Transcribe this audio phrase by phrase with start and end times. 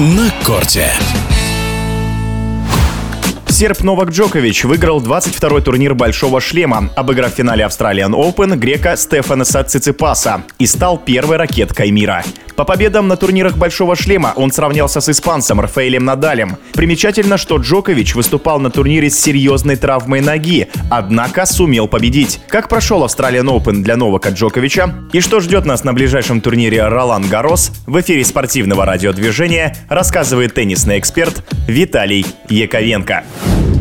[0.00, 1.29] на корте.
[3.60, 9.62] Серб Новак Джокович выиграл 22-й турнир «Большого шлема», обыграв в финале Australian Open грека Стефанеса
[9.64, 12.24] Циципаса и стал первой ракеткой мира.
[12.56, 16.56] По победам на турнирах «Большого шлема» он сравнялся с испанцем Рафаэлем Надалем.
[16.72, 22.40] Примечательно, что Джокович выступал на турнире с серьезной травмой ноги, однако сумел победить.
[22.48, 27.28] Как прошел Australian Open для Новака Джоковича и что ждет нас на ближайшем турнире Ролан
[27.28, 33.24] Гарос, в эфире спортивного радиодвижения рассказывает теннисный эксперт Виталий Яковенко.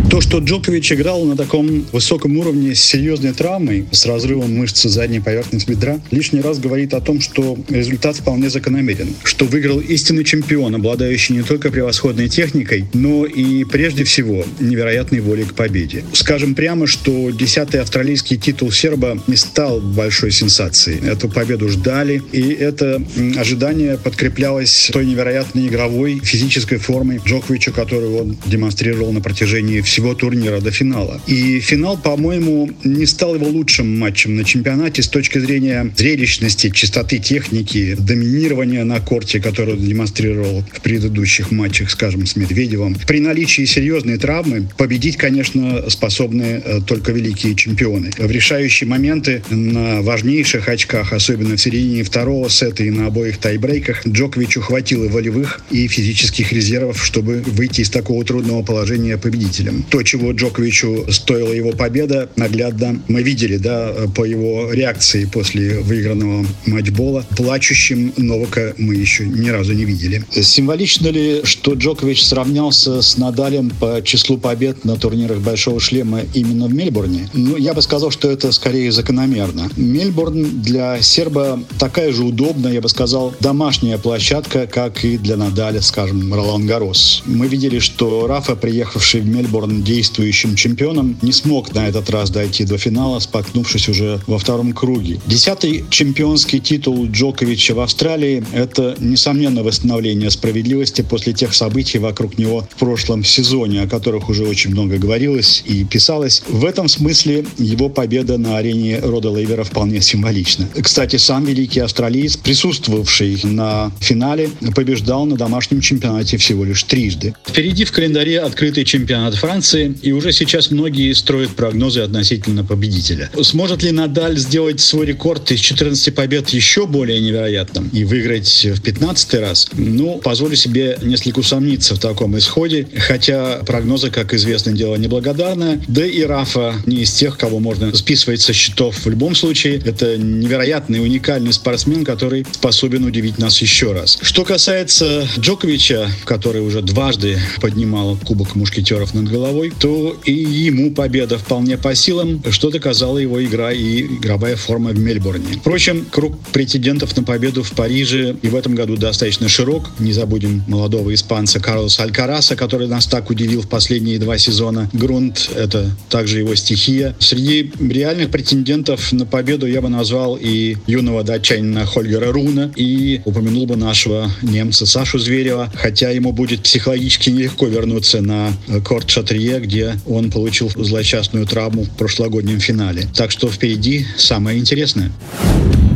[0.10, 5.20] То, что Джокович играл на таком высоком уровне с серьезной травмой, с разрывом мышцы задней
[5.20, 9.14] поверхности бедра, лишний раз говорит о том, что результат вполне закономерен.
[9.24, 15.44] Что выиграл истинный чемпион, обладающий не только превосходной техникой, но и прежде всего невероятной волей
[15.44, 16.04] к победе.
[16.14, 21.08] Скажем прямо, что десятый австралийский титул серба не стал большой сенсацией.
[21.08, 23.00] Эту победу ждали, и это
[23.38, 30.16] ожидание подкреплялось той невероятной игровой физической формой Джоковича, которую он демонстрировал на протяжении всего всего
[30.16, 31.20] турнира до финала.
[31.28, 37.18] И финал, по-моему, не стал его лучшим матчем на чемпионате с точки зрения зрелищности, чистоты
[37.18, 42.96] техники, доминирования на корте, которое он демонстрировал в предыдущих матчах, скажем, с Медведевым.
[43.08, 48.12] При наличии серьезной травмы победить, конечно, способны э, только великие чемпионы.
[48.18, 54.08] В решающие моменты на важнейших очках, особенно в середине второго сета и на обоих тайбрейках,
[54.08, 60.32] Джоковичу хватило волевых и физических резервов, чтобы выйти из такого трудного положения победителем то, чего
[60.32, 67.26] Джоковичу стоила его победа, наглядно мы видели, да, по его реакции после выигранного матчбола.
[67.36, 70.24] Плачущим Новака мы еще ни разу не видели.
[70.32, 76.68] Символично ли, что Джокович сравнялся с Надалем по числу побед на турнирах Большого шлема именно
[76.68, 77.30] в Мельбурне?
[77.34, 79.70] Ну, я бы сказал, что это скорее закономерно.
[79.76, 85.82] Мельбурн для серба такая же удобная, я бы сказал, домашняя площадка, как и для Надаля,
[85.82, 87.24] скажем, Ролан Гарос.
[87.26, 92.66] Мы видели, что Рафа, приехавший в Мельбурн действующим чемпионом, не смог на этот раз дойти
[92.66, 95.20] до финала, споткнувшись уже во втором круге.
[95.26, 102.68] Десятый чемпионский титул Джоковича в Австралии– это, несомненно, восстановление справедливости после тех событий вокруг него
[102.70, 106.44] в прошлом сезоне, о которых уже очень много говорилось и писалось.
[106.48, 110.68] В этом смысле его победа на арене Рода Лейвера вполне символична.
[110.82, 117.34] Кстати, сам великий австралиец, присутствовавший на финале, побеждал на домашнем чемпионате всего лишь трижды.
[117.48, 123.30] Впереди в календаре открытый чемпионат Франции, Франции, и уже сейчас многие строят прогнозы относительно победителя.
[123.42, 128.82] Сможет ли Надаль сделать свой рекорд из 14 побед еще более невероятным и выиграть в
[128.82, 129.70] 15 раз?
[129.74, 136.06] Ну, позволю себе несколько усомниться в таком исходе, хотя прогнозы, как известно, дело неблагодарное, да
[136.06, 139.06] и Рафа не из тех, кого можно списывать со счетов.
[139.06, 144.18] В любом случае, это невероятный, уникальный спортсмен, который способен удивить нас еще раз.
[144.22, 150.92] Что касается Джоковича, который уже дважды поднимал Кубок мушкетеров над головой, головой, то и ему
[150.92, 155.54] победа вполне по силам, что доказала его игра и игровая форма в Мельбурне.
[155.60, 159.90] Впрочем, круг претендентов на победу в Париже и в этом году достаточно широк.
[160.00, 164.90] Не забудем молодого испанца Карлоса Алькараса, который нас так удивил в последние два сезона.
[164.94, 167.16] Грунт— это также его стихия.
[167.20, 173.66] Среди реальных претендентов на победу я бы назвал и юного датчанина Хольгера Руна, и упомянул
[173.66, 178.54] бы нашего немца Сашу Зверева, хотя ему будет психологически нелегко вернуться на
[178.86, 183.08] корт Шатрие Монпелье, где он получил злосчастную травму в прошлогоднем финале.
[183.16, 185.12] Так что впереди самое интересное.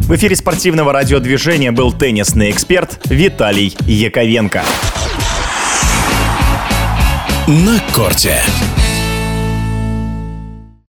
[0.07, 4.63] В эфире спортивного радиодвижения был теннисный эксперт Виталий Яковенко.
[7.47, 8.41] На корте.